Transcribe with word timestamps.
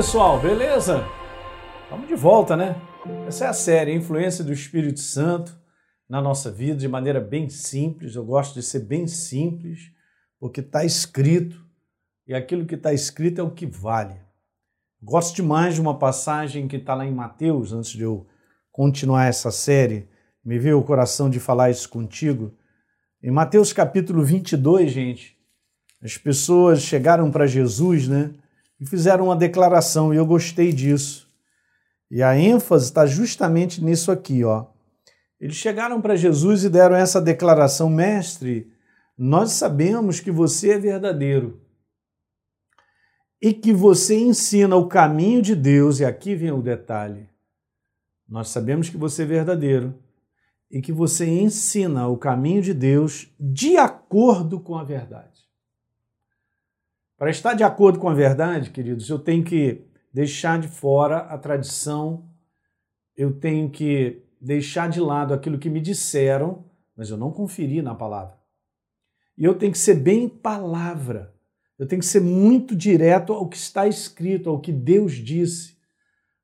pessoal, 0.00 0.40
beleza? 0.40 1.06
Vamos 1.90 2.08
de 2.08 2.14
volta, 2.14 2.56
né? 2.56 2.74
Essa 3.26 3.44
é 3.44 3.48
a 3.48 3.52
série, 3.52 3.92
a 3.92 3.94
influência 3.94 4.42
do 4.42 4.50
Espírito 4.50 4.98
Santo 4.98 5.54
na 6.08 6.22
nossa 6.22 6.50
vida 6.50 6.78
de 6.78 6.88
maneira 6.88 7.20
bem 7.20 7.50
simples. 7.50 8.14
Eu 8.14 8.24
gosto 8.24 8.54
de 8.54 8.62
ser 8.62 8.78
bem 8.78 9.06
simples, 9.06 9.92
porque 10.38 10.60
está 10.60 10.86
escrito 10.86 11.62
e 12.26 12.32
aquilo 12.32 12.64
que 12.64 12.76
está 12.76 12.94
escrito 12.94 13.42
é 13.42 13.44
o 13.44 13.50
que 13.50 13.66
vale. 13.66 14.14
Gosto 15.02 15.36
demais 15.36 15.74
de 15.74 15.82
uma 15.82 15.98
passagem 15.98 16.66
que 16.66 16.76
está 16.76 16.94
lá 16.94 17.04
em 17.04 17.12
Mateus, 17.12 17.70
antes 17.70 17.90
de 17.90 18.00
eu 18.00 18.26
continuar 18.72 19.26
essa 19.26 19.50
série, 19.50 20.08
me 20.42 20.58
veio 20.58 20.78
o 20.78 20.82
coração 20.82 21.28
de 21.28 21.38
falar 21.38 21.68
isso 21.68 21.90
contigo. 21.90 22.54
Em 23.22 23.30
Mateus 23.30 23.70
capítulo 23.70 24.24
22, 24.24 24.90
gente, 24.90 25.36
as 26.02 26.16
pessoas 26.16 26.80
chegaram 26.80 27.30
para 27.30 27.46
Jesus, 27.46 28.08
né? 28.08 28.32
E 28.80 28.86
fizeram 28.86 29.26
uma 29.26 29.36
declaração, 29.36 30.12
e 30.12 30.16
eu 30.16 30.24
gostei 30.24 30.72
disso. 30.72 31.28
E 32.10 32.22
a 32.22 32.36
ênfase 32.36 32.86
está 32.86 33.06
justamente 33.06 33.84
nisso 33.84 34.10
aqui, 34.10 34.42
ó. 34.42 34.66
Eles 35.38 35.56
chegaram 35.56 36.00
para 36.00 36.16
Jesus 36.16 36.64
e 36.64 36.68
deram 36.68 36.96
essa 36.96 37.20
declaração: 37.20 37.88
Mestre, 37.90 38.72
nós 39.16 39.52
sabemos 39.52 40.18
que 40.18 40.30
você 40.30 40.72
é 40.72 40.78
verdadeiro 40.78 41.60
e 43.40 43.54
que 43.54 43.72
você 43.72 44.18
ensina 44.18 44.76
o 44.76 44.86
caminho 44.86 45.40
de 45.40 45.54
Deus, 45.54 46.00
e 46.00 46.04
aqui 46.04 46.34
vem 46.34 46.50
o 46.50 46.60
detalhe. 46.60 47.28
Nós 48.28 48.48
sabemos 48.48 48.88
que 48.88 48.96
você 48.96 49.22
é 49.22 49.26
verdadeiro 49.26 49.94
e 50.70 50.80
que 50.80 50.92
você 50.92 51.26
ensina 51.26 52.06
o 52.06 52.16
caminho 52.16 52.62
de 52.62 52.72
Deus 52.72 53.28
de 53.38 53.76
acordo 53.76 54.60
com 54.60 54.76
a 54.76 54.84
verdade. 54.84 55.29
Para 57.20 57.28
estar 57.28 57.52
de 57.52 57.62
acordo 57.62 57.98
com 57.98 58.08
a 58.08 58.14
verdade, 58.14 58.70
queridos, 58.70 59.10
eu 59.10 59.18
tenho 59.18 59.44
que 59.44 59.84
deixar 60.10 60.58
de 60.58 60.68
fora 60.68 61.18
a 61.18 61.36
tradição, 61.36 62.24
eu 63.14 63.30
tenho 63.30 63.68
que 63.68 64.22
deixar 64.40 64.88
de 64.88 65.00
lado 65.00 65.34
aquilo 65.34 65.58
que 65.58 65.68
me 65.68 65.82
disseram, 65.82 66.64
mas 66.96 67.10
eu 67.10 67.18
não 67.18 67.30
conferi 67.30 67.82
na 67.82 67.94
palavra. 67.94 68.38
E 69.36 69.44
eu 69.44 69.54
tenho 69.54 69.70
que 69.70 69.76
ser 69.76 69.96
bem 69.96 70.30
palavra. 70.30 71.34
Eu 71.78 71.86
tenho 71.86 72.00
que 72.00 72.06
ser 72.06 72.22
muito 72.22 72.74
direto 72.74 73.34
ao 73.34 73.46
que 73.46 73.56
está 73.58 73.86
escrito, 73.86 74.48
ao 74.48 74.58
que 74.58 74.72
Deus 74.72 75.12
disse. 75.12 75.76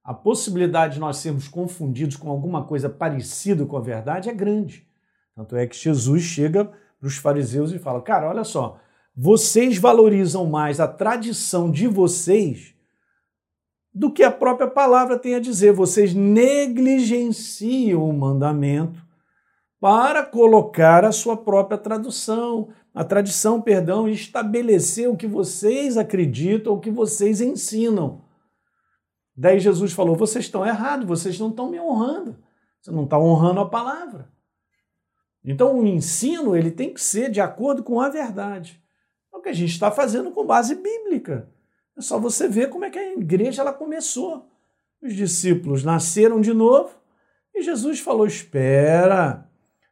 A 0.05 0.13
possibilidade 0.13 0.97
de 0.97 1.01
nós 1.01 1.17
sermos 1.17 1.49
confundidos 1.49 2.17
com 2.17 2.29
alguma 2.29 2.67
coisa 2.67 2.91
parecida 2.91 3.65
com 3.65 3.79
a 3.79 3.81
verdade 3.81 4.29
é 4.29 4.35
grande. 4.35 4.87
Tanto 5.35 5.57
é 5.57 5.67
que 5.67 5.75
Jesus 5.75 6.23
chega 6.23 6.67
para 6.67 7.09
os 7.09 7.17
fariseus 7.17 7.73
e 7.73 7.79
fala: 7.79 8.03
Cara, 8.03 8.29
olha 8.29 8.45
só, 8.45 8.79
vocês 9.17 9.79
valorizam 9.79 10.45
mais 10.45 10.79
a 10.79 10.87
tradição 10.87 11.71
de 11.71 11.87
vocês 11.89 12.75
do 13.95 14.13
que 14.13 14.23
a 14.23 14.31
própria 14.31 14.69
palavra 14.69 15.19
tem 15.19 15.35
a 15.35 15.41
dizer. 15.41 15.73
Vocês 15.73 16.13
negligenciam 16.13 18.07
o 18.07 18.13
mandamento 18.13 19.03
para 19.81 20.23
colocar 20.23 21.03
a 21.03 21.13
sua 21.13 21.35
própria 21.35 21.79
tradução, 21.79 22.69
a 22.93 23.03
tradição, 23.03 23.63
perdão, 23.63 24.07
estabelecer 24.07 25.09
o 25.09 25.17
que 25.17 25.27
vocês 25.27 25.97
acreditam, 25.97 26.75
o 26.75 26.81
que 26.81 26.91
vocês 26.91 27.41
ensinam. 27.41 28.23
Daí 29.35 29.59
Jesus 29.59 29.95
falou: 29.95 30.15
vocês 30.15 30.45
estão 30.45 30.67
errados, 30.67 31.07
vocês 31.07 31.41
não 31.41 31.49
estão 31.49 31.71
me 31.71 31.81
honrando. 31.81 32.37
Você 32.83 32.91
não 32.91 33.05
está 33.05 33.19
honrando 33.19 33.61
a 33.61 33.69
palavra. 33.69 34.31
Então 35.43 35.79
o 35.79 35.87
ensino 35.87 36.55
ele 36.55 36.71
tem 36.71 36.93
que 36.93 37.01
ser 37.01 37.31
de 37.31 37.41
acordo 37.41 37.83
com 37.83 37.99
a 37.99 38.11
verdade. 38.11 38.85
Que 39.47 39.51
a 39.51 39.55
gente 39.55 39.71
está 39.71 39.93
fazendo 39.93 40.33
com 40.33 40.45
base 40.45 40.75
bíblica. 40.75 41.49
É 41.97 42.01
só 42.01 42.19
você 42.19 42.49
ver 42.49 42.69
como 42.69 42.85
é 42.85 42.91
que 42.91 42.99
a 42.99 43.13
igreja 43.13 43.63
ela 43.63 43.73
começou. 43.73 44.51
Os 45.01 45.15
discípulos 45.15 45.85
nasceram 45.85 46.41
de 46.41 46.53
novo 46.53 46.91
e 47.55 47.63
Jesus 47.63 48.01
falou: 48.01 48.27
espera, 48.27 49.49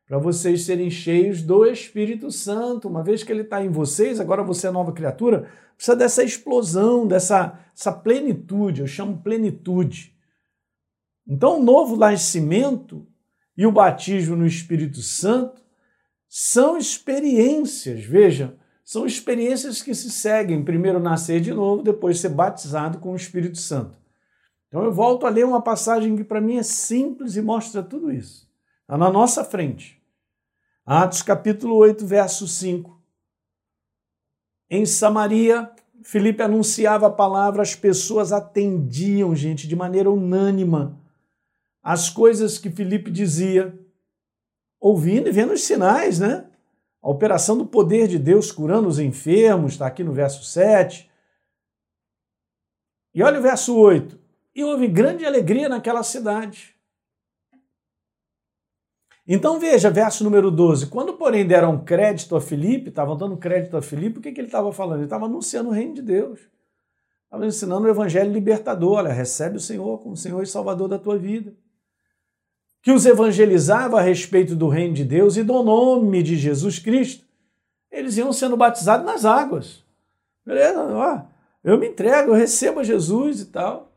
para 0.08 0.18
vocês 0.18 0.64
serem 0.64 0.90
cheios 0.90 1.40
do 1.40 1.64
Espírito 1.64 2.32
Santo. 2.32 2.88
Uma 2.88 3.04
vez 3.04 3.22
que 3.22 3.30
ele 3.30 3.42
está 3.42 3.64
em 3.64 3.68
vocês, 3.68 4.18
agora 4.18 4.42
você 4.42 4.66
é 4.66 4.72
nova 4.72 4.90
criatura, 4.90 5.48
precisa 5.76 5.94
dessa 5.94 6.24
explosão, 6.24 7.06
dessa 7.06 7.56
essa 7.72 7.92
plenitude, 7.92 8.80
eu 8.80 8.88
chamo 8.88 9.22
plenitude. 9.22 10.16
Então, 11.28 11.60
o 11.60 11.62
novo 11.62 11.94
nascimento 11.94 13.06
e 13.56 13.64
o 13.64 13.70
batismo 13.70 14.34
no 14.34 14.46
Espírito 14.48 15.00
Santo 15.00 15.62
são 16.28 16.76
experiências, 16.76 18.04
veja, 18.04 18.58
são 18.84 19.06
experiências 19.06 19.80
que 19.80 19.94
se 19.94 20.10
seguem. 20.10 20.62
Primeiro 20.62 21.00
nascer 21.00 21.40
de 21.40 21.52
novo, 21.52 21.82
depois 21.82 22.20
ser 22.20 22.28
batizado 22.28 22.98
com 22.98 23.12
o 23.12 23.16
Espírito 23.16 23.58
Santo. 23.58 23.98
Então 24.68 24.84
eu 24.84 24.92
volto 24.92 25.26
a 25.26 25.30
ler 25.30 25.46
uma 25.46 25.62
passagem 25.62 26.16
que 26.16 26.24
para 26.24 26.40
mim 26.40 26.58
é 26.58 26.62
simples 26.62 27.36
e 27.36 27.42
mostra 27.42 27.82
tudo 27.82 28.12
isso. 28.12 28.48
Está 28.82 28.98
na 28.98 29.10
nossa 29.10 29.42
frente. 29.44 30.00
Atos 30.84 31.22
capítulo 31.22 31.76
8, 31.76 32.04
verso 32.06 32.46
5. 32.46 33.02
Em 34.68 34.84
Samaria, 34.84 35.70
Felipe 36.02 36.42
anunciava 36.42 37.06
a 37.06 37.10
palavra, 37.10 37.62
as 37.62 37.74
pessoas 37.74 38.32
atendiam, 38.32 39.34
gente, 39.34 39.66
de 39.66 39.74
maneira 39.74 40.10
unânima 40.10 41.00
as 41.82 42.08
coisas 42.08 42.56
que 42.56 42.70
Felipe 42.70 43.10
dizia, 43.10 43.78
ouvindo 44.80 45.28
e 45.28 45.32
vendo 45.32 45.52
os 45.52 45.62
sinais, 45.62 46.18
né? 46.18 46.46
A 47.04 47.10
operação 47.10 47.58
do 47.58 47.66
poder 47.66 48.08
de 48.08 48.18
Deus 48.18 48.50
curando 48.50 48.88
os 48.88 48.98
enfermos, 48.98 49.72
está 49.72 49.86
aqui 49.86 50.02
no 50.02 50.14
verso 50.14 50.42
7. 50.42 51.10
E 53.12 53.22
olha 53.22 53.38
o 53.38 53.42
verso 53.42 53.76
8. 53.76 54.18
E 54.54 54.64
houve 54.64 54.88
grande 54.88 55.26
alegria 55.26 55.68
naquela 55.68 56.02
cidade. 56.02 56.74
Então 59.28 59.60
veja, 59.60 59.90
verso 59.90 60.24
número 60.24 60.50
12. 60.50 60.86
Quando, 60.86 61.12
porém, 61.12 61.46
deram 61.46 61.84
crédito 61.84 62.36
a 62.36 62.40
Filipe, 62.40 62.88
estavam 62.88 63.18
dando 63.18 63.36
crédito 63.36 63.76
a 63.76 63.82
Filipe, 63.82 64.18
o 64.18 64.22
que, 64.22 64.32
que 64.32 64.40
ele 64.40 64.48
estava 64.48 64.72
falando? 64.72 65.00
Ele 65.00 65.04
estava 65.04 65.26
anunciando 65.26 65.68
o 65.68 65.72
reino 65.72 65.92
de 65.92 66.02
Deus. 66.02 66.40
Estava 67.24 67.44
ensinando 67.44 67.86
o 67.86 67.90
evangelho 67.90 68.32
libertador. 68.32 68.96
Olha, 68.96 69.12
recebe 69.12 69.58
o 69.58 69.60
Senhor 69.60 69.98
como 69.98 70.16
Senhor 70.16 70.42
e 70.42 70.46
Salvador 70.46 70.88
da 70.88 70.98
tua 70.98 71.18
vida. 71.18 71.54
Que 72.84 72.92
os 72.92 73.06
evangelizava 73.06 73.98
a 73.98 74.02
respeito 74.02 74.54
do 74.54 74.68
reino 74.68 74.92
de 74.92 75.04
Deus 75.04 75.38
e 75.38 75.42
do 75.42 75.62
nome 75.62 76.22
de 76.22 76.36
Jesus 76.36 76.78
Cristo. 76.78 77.24
Eles 77.90 78.18
iam 78.18 78.30
sendo 78.30 78.58
batizados 78.58 79.06
nas 79.06 79.24
águas. 79.24 79.82
Beleza? 80.44 80.82
Ó, 80.94 81.22
eu 81.64 81.78
me 81.78 81.88
entrego, 81.88 82.32
eu 82.32 82.34
recebo 82.34 82.84
Jesus 82.84 83.40
e 83.40 83.46
tal. 83.46 83.90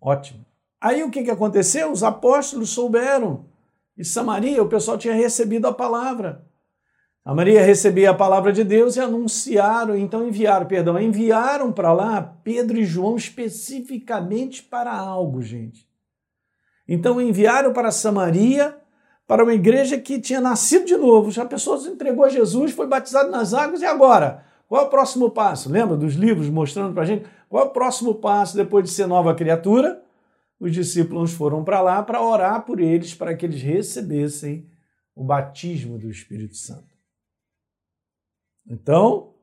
Ótimo. 0.00 0.46
Aí 0.80 1.02
o 1.02 1.10
que, 1.10 1.24
que 1.24 1.32
aconteceu? 1.32 1.90
Os 1.90 2.04
apóstolos 2.04 2.70
souberam. 2.70 3.44
E 3.98 4.04
Samaria, 4.04 4.62
o 4.62 4.68
pessoal 4.68 4.96
tinha 4.96 5.12
recebido 5.12 5.66
a 5.66 5.74
palavra. 5.74 6.46
Samaria 7.24 7.60
recebia 7.60 8.10
a 8.10 8.14
palavra 8.14 8.52
de 8.52 8.62
Deus 8.62 8.94
e 8.94 9.00
anunciaram, 9.00 9.96
então 9.96 10.28
enviaram, 10.28 10.66
perdão, 10.66 10.96
enviaram 10.96 11.72
para 11.72 11.92
lá 11.92 12.22
Pedro 12.44 12.78
e 12.78 12.84
João 12.84 13.16
especificamente 13.16 14.62
para 14.62 14.96
algo, 14.96 15.42
gente. 15.42 15.89
Então 16.90 17.18
enviaram 17.20 17.72
para 17.72 17.90
Samaria, 17.90 18.76
para 19.26 19.44
uma 19.44 19.54
igreja 19.54 19.96
que 19.96 20.20
tinha 20.20 20.42
nascido 20.42 20.84
de 20.84 20.96
novo. 20.96 21.30
Já 21.30 21.44
a 21.44 21.46
pessoa 21.46 21.78
se 21.78 21.88
entregou 21.88 22.24
a 22.24 22.28
Jesus, 22.28 22.72
foi 22.72 22.86
batizado 22.86 23.30
nas 23.30 23.54
águas 23.54 23.80
e 23.80 23.86
agora? 23.86 24.44
Qual 24.68 24.82
é 24.82 24.86
o 24.86 24.90
próximo 24.90 25.30
passo? 25.30 25.70
Lembra 25.70 25.96
dos 25.96 26.14
livros 26.14 26.50
mostrando 26.50 26.92
para 26.92 27.04
a 27.04 27.06
gente? 27.06 27.24
Qual 27.48 27.64
é 27.64 27.66
o 27.66 27.70
próximo 27.70 28.16
passo 28.16 28.56
depois 28.56 28.84
de 28.84 28.90
ser 28.90 29.06
nova 29.06 29.34
criatura? 29.34 30.02
os 30.60 30.74
discípulos 30.74 31.32
foram 31.32 31.64
para 31.64 31.80
lá 31.80 32.02
para 32.02 32.22
orar 32.22 32.66
por 32.66 32.80
eles, 32.80 33.14
para 33.14 33.34
que 33.34 33.46
eles 33.46 33.62
recebessem 33.62 34.68
o 35.16 35.24
batismo 35.24 35.98
do 35.98 36.10
Espírito 36.10 36.54
Santo. 36.54 36.94
Então, 38.68 39.34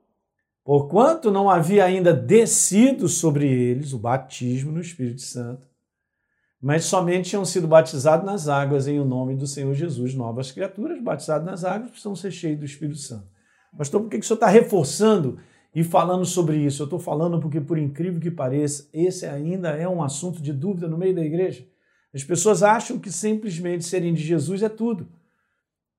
porquanto 0.64 1.32
não 1.32 1.50
havia 1.50 1.84
ainda 1.84 2.14
descido 2.14 3.10
sobre 3.10 3.48
eles 3.48 3.94
o 3.94 3.98
batismo 3.98 4.72
no 4.72 4.80
Espírito 4.80 5.22
Santo, 5.22 5.68
mas 6.62 6.86
somente 6.86 7.30
tinham 7.30 7.46
sido 7.46 7.68
batizados 7.68 8.26
nas 8.26 8.48
águas 8.48 8.88
em 8.88 9.00
o 9.00 9.06
nome 9.06 9.36
do 9.36 9.46
Senhor 9.46 9.74
Jesus, 9.74 10.14
novas 10.14 10.52
criaturas, 10.52 11.02
batizadas 11.02 11.46
nas 11.46 11.64
águas, 11.64 11.92
precisam 11.92 12.16
ser 12.16 12.32
cheios 12.32 12.60
do 12.60 12.66
Espírito 12.66 13.00
Santo. 13.00 13.28
Pastor, 13.78 14.02
por 14.02 14.10
que 14.10 14.18
o 14.18 14.24
senhor 14.24 14.36
está 14.36 14.48
reforçando 14.48 15.38
e 15.78 15.84
falando 15.84 16.26
sobre 16.26 16.58
isso. 16.58 16.82
Eu 16.82 16.86
estou 16.86 16.98
falando 16.98 17.40
porque, 17.40 17.62
por 17.62 17.78
incrível 17.78 18.20
que 18.20 18.32
pareça, 18.32 18.90
esse 18.92 19.28
ainda 19.28 19.70
é 19.70 19.88
um 19.88 20.02
assunto 20.02 20.42
de 20.42 20.52
dúvida 20.52 20.88
no 20.88 20.98
meio 20.98 21.14
da 21.14 21.24
igreja. 21.24 21.68
As 22.12 22.24
pessoas 22.24 22.64
acham 22.64 22.98
que 22.98 23.12
simplesmente 23.12 23.86
serem 23.86 24.12
de 24.12 24.24
Jesus 24.24 24.64
é 24.64 24.70
tudo. 24.70 25.08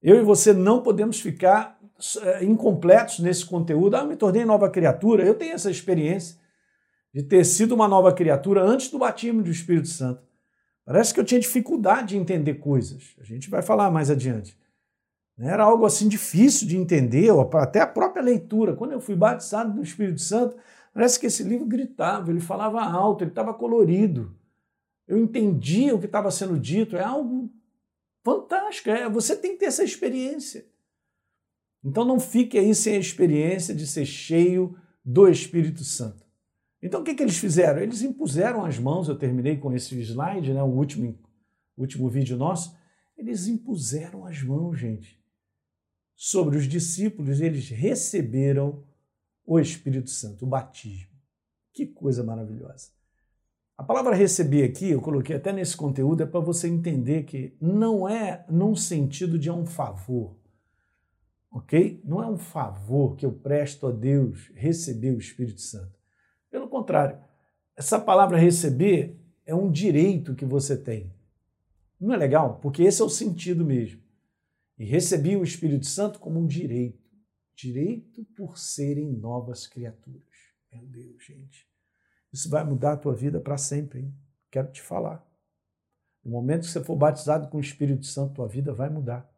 Eu 0.02 0.18
e 0.18 0.24
você 0.24 0.52
não 0.52 0.82
podemos 0.82 1.20
ficar 1.20 1.78
eh, 2.22 2.44
incompletos 2.44 3.20
nesse 3.20 3.46
conteúdo. 3.46 3.94
Ah, 3.94 4.04
me 4.04 4.16
tornei 4.16 4.44
nova 4.44 4.68
criatura. 4.68 5.24
Eu 5.24 5.34
tenho 5.34 5.54
essa 5.54 5.70
experiência 5.70 6.38
de 7.14 7.22
ter 7.22 7.44
sido 7.44 7.72
uma 7.72 7.86
nova 7.86 8.12
criatura 8.12 8.64
antes 8.64 8.90
do 8.90 8.98
batismo 8.98 9.42
do 9.44 9.50
Espírito 9.50 9.88
Santo. 9.88 10.27
Parece 10.88 11.12
que 11.12 11.20
eu 11.20 11.24
tinha 11.24 11.38
dificuldade 11.38 12.08
de 12.08 12.16
entender 12.16 12.54
coisas. 12.54 13.14
A 13.20 13.24
gente 13.24 13.50
vai 13.50 13.60
falar 13.60 13.90
mais 13.90 14.10
adiante. 14.10 14.56
Era 15.38 15.62
algo 15.62 15.84
assim 15.84 16.08
difícil 16.08 16.66
de 16.66 16.78
entender, 16.78 17.30
até 17.60 17.80
a 17.80 17.86
própria 17.86 18.22
leitura. 18.22 18.74
Quando 18.74 18.92
eu 18.92 19.00
fui 19.00 19.14
batizado 19.14 19.74
no 19.74 19.82
Espírito 19.82 20.22
Santo, 20.22 20.56
Parece 20.98 21.20
que 21.20 21.26
esse 21.26 21.44
livro 21.44 21.64
gritava, 21.64 22.28
ele 22.28 22.40
falava 22.40 22.82
alto, 22.82 23.22
ele 23.22 23.30
estava 23.30 23.54
colorido. 23.54 24.34
Eu 25.06 25.16
entendia 25.16 25.94
o 25.94 26.00
que 26.00 26.06
estava 26.06 26.28
sendo 26.28 26.58
dito. 26.58 26.96
É 26.96 27.04
algo 27.04 27.48
fantástico. 28.24 28.90
É, 28.90 29.08
você 29.08 29.36
tem 29.36 29.52
que 29.52 29.58
ter 29.58 29.66
essa 29.66 29.84
experiência. 29.84 30.66
Então 31.84 32.04
não 32.04 32.18
fique 32.18 32.58
aí 32.58 32.74
sem 32.74 32.96
a 32.96 32.98
experiência 32.98 33.72
de 33.72 33.86
ser 33.86 34.04
cheio 34.04 34.76
do 35.04 35.28
Espírito 35.28 35.84
Santo. 35.84 36.26
Então 36.82 37.00
o 37.00 37.04
que, 37.04 37.14
que 37.14 37.22
eles 37.22 37.38
fizeram? 37.38 37.80
Eles 37.80 38.02
impuseram 38.02 38.64
as 38.64 38.78
mãos, 38.78 39.08
eu 39.08 39.18
terminei 39.18 39.56
com 39.56 39.72
esse 39.72 39.98
slide, 40.00 40.52
né, 40.52 40.62
o 40.62 40.66
último, 40.66 41.18
último 41.76 42.08
vídeo 42.08 42.36
nosso. 42.36 42.76
Eles 43.16 43.46
impuseram 43.48 44.24
as 44.24 44.42
mãos, 44.42 44.78
gente, 44.78 45.20
sobre 46.14 46.56
os 46.56 46.68
discípulos, 46.68 47.40
eles 47.40 47.68
receberam 47.68 48.84
o 49.44 49.58
Espírito 49.58 50.10
Santo, 50.10 50.44
o 50.44 50.48
batismo. 50.48 51.16
Que 51.72 51.86
coisa 51.86 52.22
maravilhosa. 52.22 52.90
A 53.76 53.82
palavra 53.82 54.14
receber 54.14 54.64
aqui, 54.64 54.90
eu 54.90 55.00
coloquei 55.00 55.36
até 55.36 55.52
nesse 55.52 55.76
conteúdo, 55.76 56.22
é 56.22 56.26
para 56.26 56.40
você 56.40 56.68
entender 56.68 57.24
que 57.24 57.56
não 57.60 58.08
é 58.08 58.44
num 58.48 58.74
sentido 58.74 59.38
de 59.38 59.50
um 59.50 59.64
favor 59.64 60.38
ok? 61.50 62.00
Não 62.04 62.22
é 62.22 62.26
um 62.26 62.38
favor 62.38 63.16
que 63.16 63.26
eu 63.26 63.32
presto 63.32 63.86
a 63.86 63.90
Deus 63.90 64.50
receber 64.54 65.12
o 65.12 65.18
Espírito 65.18 65.60
Santo. 65.60 65.97
Contrário, 66.78 67.18
essa 67.74 67.98
palavra 67.98 68.38
receber 68.38 69.20
é 69.44 69.52
um 69.52 69.68
direito 69.68 70.36
que 70.36 70.44
você 70.44 70.76
tem. 70.76 71.12
Não 71.98 72.14
é 72.14 72.16
legal? 72.16 72.60
Porque 72.60 72.84
esse 72.84 73.02
é 73.02 73.04
o 73.04 73.08
sentido 73.08 73.64
mesmo. 73.64 74.00
E 74.78 74.84
recebi 74.84 75.36
o 75.36 75.42
Espírito 75.42 75.86
Santo 75.86 76.20
como 76.20 76.38
um 76.38 76.46
direito. 76.46 77.02
Direito 77.56 78.24
por 78.36 78.56
serem 78.56 79.10
novas 79.10 79.66
criaturas. 79.66 80.22
Meu 80.72 80.86
Deus, 80.86 81.24
gente. 81.24 81.66
Isso 82.32 82.48
vai 82.48 82.62
mudar 82.62 82.92
a 82.92 82.96
tua 82.96 83.12
vida 83.12 83.40
para 83.40 83.58
sempre, 83.58 84.02
hein? 84.02 84.14
Quero 84.48 84.70
te 84.70 84.80
falar. 84.80 85.28
No 86.24 86.30
momento 86.30 86.60
que 86.60 86.68
você 86.68 86.84
for 86.84 86.94
batizado 86.94 87.48
com 87.48 87.56
o 87.56 87.60
Espírito 87.60 88.06
Santo, 88.06 88.34
tua 88.34 88.46
vida 88.46 88.72
vai 88.72 88.88
mudar. 88.88 89.28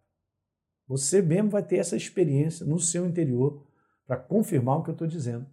Você 0.86 1.22
mesmo 1.22 1.48
vai 1.48 1.62
ter 1.62 1.78
essa 1.78 1.96
experiência 1.96 2.66
no 2.66 2.78
seu 2.78 3.06
interior 3.06 3.66
para 4.06 4.18
confirmar 4.18 4.76
o 4.76 4.82
que 4.82 4.90
eu 4.90 4.94
estou 4.94 5.08
dizendo. 5.08 5.46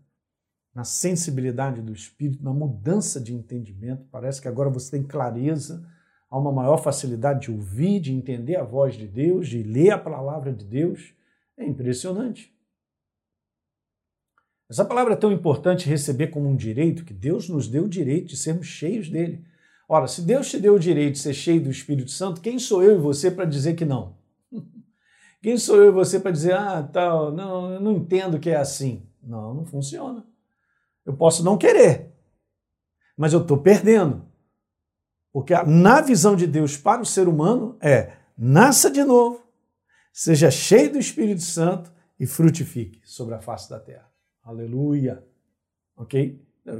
Na 0.77 0.83
sensibilidade 0.83 1.81
do 1.81 1.91
espírito, 1.91 2.43
na 2.43 2.53
mudança 2.53 3.19
de 3.19 3.33
entendimento. 3.33 4.05
Parece 4.11 4.39
que 4.39 4.47
agora 4.47 4.69
você 4.69 4.91
tem 4.91 5.01
clareza, 5.01 5.83
há 6.29 6.37
uma 6.37 6.51
maior 6.51 6.77
facilidade 6.77 7.47
de 7.47 7.51
ouvir, 7.51 7.99
de 7.99 8.13
entender 8.13 8.57
a 8.57 8.63
voz 8.63 8.93
de 8.93 9.07
Deus, 9.07 9.47
de 9.47 9.63
ler 9.63 9.89
a 9.89 9.97
palavra 9.97 10.53
de 10.53 10.63
Deus. 10.63 11.15
É 11.57 11.65
impressionante. 11.65 12.55
Essa 14.69 14.85
palavra 14.85 15.13
é 15.13 15.17
tão 15.17 15.31
importante 15.31 15.89
receber 15.89 16.27
como 16.27 16.47
um 16.47 16.55
direito 16.55 17.05
que 17.05 17.13
Deus 17.13 17.49
nos 17.49 17.67
deu 17.67 17.85
o 17.85 17.89
direito 17.89 18.27
de 18.27 18.37
sermos 18.37 18.67
cheios 18.67 19.09
dele. 19.09 19.43
Ora, 19.89 20.05
se 20.07 20.21
Deus 20.21 20.47
te 20.47 20.59
deu 20.59 20.75
o 20.75 20.79
direito 20.79 21.13
de 21.13 21.19
ser 21.21 21.33
cheio 21.33 21.59
do 21.59 21.71
Espírito 21.71 22.11
Santo, 22.11 22.39
quem 22.39 22.59
sou 22.59 22.83
eu 22.83 22.99
e 22.99 23.01
você 23.01 23.31
para 23.31 23.45
dizer 23.45 23.73
que 23.73 23.83
não? 23.83 24.15
Quem 25.41 25.57
sou 25.57 25.77
eu 25.77 25.87
e 25.87 25.91
você 25.91 26.19
para 26.19 26.29
dizer, 26.29 26.53
ah, 26.53 26.83
tal, 26.83 27.31
não, 27.31 27.73
eu 27.73 27.79
não 27.79 27.93
entendo 27.93 28.39
que 28.39 28.51
é 28.51 28.57
assim? 28.57 29.07
Não, 29.23 29.55
não 29.55 29.65
funciona. 29.65 30.23
Eu 31.07 31.15
posso 31.15 31.41
não 31.41 31.57
querer, 31.57 32.11
mas 33.15 33.31
eu 33.31 33.41
estou 33.41 33.57
perdendo. 33.57 34.27
Porque 35.31 35.53
na 35.63 36.01
visão 36.01 36.35
de 36.35 36.45
Deus 36.45 36.75
para 36.75 37.01
o 37.01 37.05
ser 37.05 37.29
humano 37.29 37.77
é 37.81 38.17
nasça 38.37 38.91
de 38.91 39.01
novo, 39.05 39.41
seja 40.11 40.51
cheio 40.51 40.91
do 40.91 40.99
Espírito 40.99 41.41
Santo 41.41 41.93
e 42.19 42.27
frutifique 42.27 42.99
sobre 43.05 43.35
a 43.35 43.39
face 43.39 43.69
da 43.69 43.79
terra. 43.79 44.11
Aleluia. 44.43 45.25
Ok? 45.95 46.45
Eu, 46.65 46.75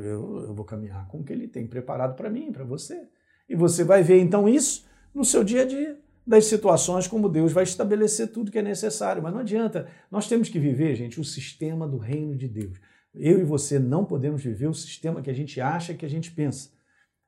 eu 0.47 0.53
vou 0.53 0.65
caminhar 0.65 1.07
com 1.07 1.19
o 1.19 1.23
que 1.23 1.31
ele 1.31 1.47
tem 1.47 1.65
preparado 1.65 2.15
para 2.15 2.29
mim, 2.29 2.51
para 2.51 2.65
você. 2.65 3.07
E 3.47 3.55
você 3.55 3.85
vai 3.85 4.03
ver 4.03 4.19
então 4.19 4.49
isso 4.49 4.85
no 5.13 5.23
seu 5.23 5.41
dia 5.41 5.61
a 5.61 5.65
dia 5.65 5.97
das 6.25 6.45
situações 6.47 7.07
como 7.07 7.29
Deus 7.29 7.53
vai 7.53 7.63
estabelecer 7.63 8.27
tudo 8.27 8.51
que 8.51 8.59
é 8.59 8.61
necessário. 8.61 9.23
Mas 9.23 9.31
não 9.31 9.39
adianta, 9.39 9.87
nós 10.11 10.27
temos 10.27 10.49
que 10.49 10.59
viver, 10.59 10.95
gente, 10.95 11.17
o 11.17 11.23
sistema 11.23 11.87
do 11.87 11.97
reino 11.97 12.35
de 12.35 12.49
Deus. 12.49 12.77
Eu 13.19 13.39
e 13.39 13.43
você 13.43 13.79
não 13.79 14.05
podemos 14.05 14.43
viver 14.43 14.67
o 14.67 14.73
sistema 14.73 15.21
que 15.21 15.29
a 15.29 15.33
gente 15.33 15.59
acha, 15.59 15.93
que 15.93 16.05
a 16.05 16.09
gente 16.09 16.31
pensa. 16.31 16.69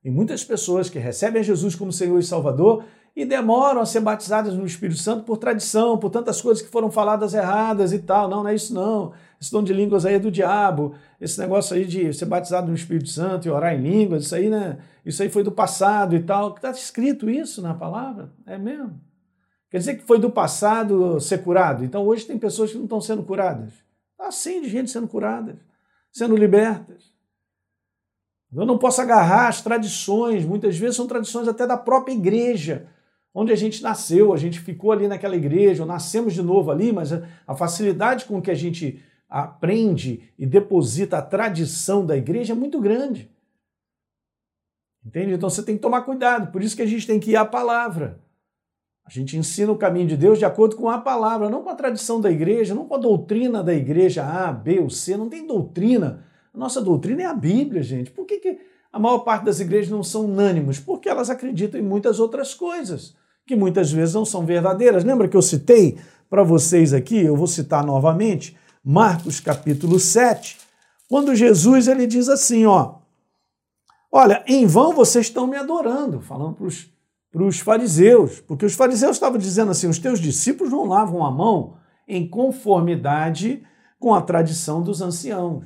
E 0.03 0.09
muitas 0.09 0.43
pessoas 0.43 0.89
que 0.89 0.99
recebem 0.99 1.43
Jesus 1.43 1.75
como 1.75 1.91
Senhor 1.91 2.17
e 2.19 2.23
Salvador 2.23 2.85
e 3.15 3.25
demoram 3.25 3.81
a 3.81 3.85
ser 3.85 3.99
batizadas 3.99 4.53
no 4.53 4.65
Espírito 4.65 4.99
Santo 4.99 5.25
por 5.25 5.37
tradição, 5.37 5.97
por 5.97 6.09
tantas 6.09 6.41
coisas 6.41 6.63
que 6.63 6.69
foram 6.69 6.89
faladas 6.89 7.33
erradas 7.33 7.91
e 7.91 7.99
tal. 7.99 8.29
Não, 8.29 8.43
não 8.43 8.49
é 8.49 8.55
isso 8.55 8.73
não. 8.73 9.11
Esse 9.41 9.51
dom 9.51 9.63
de 9.63 9.73
línguas 9.73 10.05
aí 10.05 10.15
é 10.15 10.19
do 10.19 10.31
diabo. 10.31 10.95
Esse 11.19 11.39
negócio 11.39 11.75
aí 11.75 11.85
de 11.85 12.13
ser 12.13 12.25
batizado 12.25 12.67
no 12.67 12.75
Espírito 12.75 13.09
Santo 13.09 13.47
e 13.47 13.51
orar 13.51 13.73
em 13.73 13.81
línguas, 13.81 14.23
isso 14.23 14.35
aí, 14.35 14.49
né? 14.49 14.77
Isso 15.05 15.21
aí 15.21 15.29
foi 15.29 15.43
do 15.43 15.51
passado 15.51 16.15
e 16.15 16.23
tal. 16.23 16.55
Está 16.55 16.71
escrito 16.71 17.29
isso 17.29 17.61
na 17.61 17.73
palavra? 17.73 18.31
É 18.45 18.57
mesmo? 18.57 18.99
Quer 19.69 19.79
dizer 19.79 19.95
que 19.95 20.03
foi 20.03 20.17
do 20.17 20.29
passado 20.29 21.19
ser 21.19 21.43
curado. 21.43 21.83
Então 21.83 22.05
hoje 22.05 22.25
tem 22.25 22.37
pessoas 22.37 22.71
que 22.71 22.77
não 22.77 22.85
estão 22.85 23.01
sendo 23.01 23.23
curadas. 23.23 23.73
Assim, 24.17 24.61
de 24.61 24.69
gente 24.69 24.91
sendo 24.91 25.07
curadas, 25.07 25.55
sendo 26.11 26.35
libertas. 26.35 27.13
Eu 28.51 28.65
não 28.65 28.77
posso 28.77 29.01
agarrar 29.01 29.47
as 29.47 29.61
tradições, 29.61 30.43
muitas 30.45 30.77
vezes 30.77 30.95
são 30.95 31.07
tradições 31.07 31.47
até 31.47 31.67
da 31.67 31.77
própria 31.77 32.13
igreja 32.13 32.89
onde 33.33 33.51
a 33.51 33.55
gente 33.55 33.81
nasceu, 33.81 34.33
a 34.33 34.37
gente 34.37 34.59
ficou 34.59 34.91
ali 34.91 35.07
naquela 35.07 35.35
igreja, 35.35 35.83
ou 35.83 35.87
nascemos 35.87 36.33
de 36.33 36.41
novo 36.41 36.71
ali, 36.71 36.91
mas 36.91 37.11
a 37.47 37.55
facilidade 37.55 38.25
com 38.25 38.41
que 38.41 38.51
a 38.51 38.55
gente 38.55 39.03
aprende 39.29 40.29
e 40.37 40.45
deposita 40.45 41.17
a 41.17 41.21
tradição 41.21 42.05
da 42.05 42.17
igreja 42.17 42.53
é 42.53 42.55
muito 42.55 42.81
grande. 42.81 43.29
Entende? 45.05 45.33
Então 45.33 45.49
você 45.49 45.63
tem 45.63 45.75
que 45.75 45.81
tomar 45.81 46.01
cuidado, 46.01 46.51
por 46.51 46.61
isso 46.61 46.75
que 46.75 46.81
a 46.81 46.87
gente 46.87 47.05
tem 47.05 47.19
que 47.19 47.31
ir 47.31 47.35
à 47.35 47.45
palavra. 47.45 48.19
A 49.09 49.11
gente 49.11 49.35
ensina 49.35 49.71
o 49.71 49.75
caminho 49.75 50.05
de 50.05 50.15
Deus 50.15 50.37
de 50.37 50.45
acordo 50.45 50.75
com 50.75 50.87
a 50.87 50.99
palavra, 50.99 51.49
não 51.49 51.63
com 51.63 51.69
a 51.71 51.75
tradição 51.75 52.21
da 52.21 52.29
igreja, 52.29 52.75
não 52.75 52.85
com 52.85 52.93
a 52.93 52.99
doutrina 52.99 53.63
da 53.63 53.73
igreja 53.73 54.23
A, 54.23 54.53
B 54.53 54.79
ou 54.79 54.87
C, 54.87 55.17
não 55.17 55.27
tem 55.27 55.47
doutrina. 55.47 56.23
A 56.53 56.57
nossa 56.57 56.79
doutrina 56.79 57.23
é 57.23 57.25
a 57.25 57.33
Bíblia, 57.33 57.81
gente. 57.81 58.11
Por 58.11 58.27
que, 58.27 58.37
que 58.37 58.59
a 58.93 58.99
maior 58.99 59.19
parte 59.19 59.45
das 59.45 59.59
igrejas 59.59 59.89
não 59.89 60.03
são 60.03 60.25
unânimes? 60.25 60.79
Porque 60.79 61.09
elas 61.09 61.27
acreditam 61.27 61.79
em 61.79 61.83
muitas 61.83 62.19
outras 62.19 62.53
coisas 62.53 63.15
que 63.47 63.55
muitas 63.55 63.91
vezes 63.91 64.13
não 64.13 64.25
são 64.25 64.45
verdadeiras. 64.45 65.03
Lembra 65.03 65.27
que 65.27 65.35
eu 65.35 65.41
citei 65.41 65.97
para 66.29 66.43
vocês 66.43 66.93
aqui, 66.93 67.17
eu 67.19 67.35
vou 67.35 67.47
citar 67.47 67.83
novamente, 67.83 68.55
Marcos 68.83 69.39
capítulo 69.39 69.99
7, 69.99 70.55
quando 71.09 71.33
Jesus 71.33 71.87
ele 71.87 72.05
diz 72.05 72.29
assim, 72.29 72.67
ó, 72.67 72.97
olha, 74.11 74.43
em 74.45 74.67
vão 74.67 74.93
vocês 74.93 75.25
estão 75.25 75.47
me 75.47 75.57
adorando, 75.57 76.21
falando 76.21 76.53
para 76.53 76.67
os 76.67 76.98
fariseus, 77.59 78.41
porque 78.41 78.65
os 78.65 78.73
fariseus 78.73 79.15
estavam 79.15 79.37
dizendo 79.37 79.71
assim, 79.71 79.87
os 79.87 79.99
teus 79.99 80.19
discípulos 80.19 80.71
não 80.71 80.85
lavam 80.85 81.25
a 81.25 81.31
mão 81.31 81.77
em 82.07 82.27
conformidade 82.27 83.63
com 83.99 84.13
a 84.13 84.21
tradição 84.21 84.81
dos 84.81 85.01
anciãos. 85.01 85.65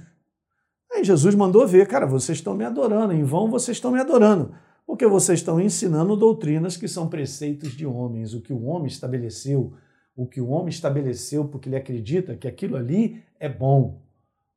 Aí 0.92 1.04
Jesus 1.04 1.34
mandou 1.36 1.66
ver, 1.68 1.88
cara, 1.88 2.06
vocês 2.06 2.38
estão 2.38 2.54
me 2.54 2.66
adorando, 2.66 3.14
em 3.14 3.24
vão 3.24 3.50
vocês 3.50 3.78
estão 3.78 3.92
me 3.92 4.00
adorando 4.00 4.54
porque 4.86 5.08
vocês 5.08 5.40
estão 5.40 5.60
ensinando 5.60 6.16
doutrinas 6.16 6.78
que 6.78 6.88
são 6.88 7.08
preceitos 7.08 7.76
de 7.76 7.86
homens, 7.86 8.34
o 8.34 8.42
que 8.42 8.54
o 8.54 8.64
homem 8.64 8.88
estabeleceu, 8.88 9.74
o 10.16 10.28
que 10.28 10.42
o 10.42 10.50
homem 10.50 10.70
estabeleceu 10.70 11.46
porque 11.46 11.70
ele 11.70 11.76
acredita 11.76 12.36
que 12.36 12.48
aquilo 12.48 12.76
ali 12.76 13.24
é 13.40 13.50
bom, 13.50 14.02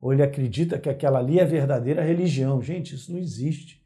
ou 0.00 0.12
ele 0.12 0.22
acredita 0.22 0.78
que 0.78 0.88
aquela 0.88 1.18
ali 1.18 1.38
é 1.38 1.44
verdadeira 1.44 2.02
religião. 2.02 2.60
Gente, 2.60 2.94
isso 2.94 3.12
não 3.12 3.18
existe. 3.18 3.82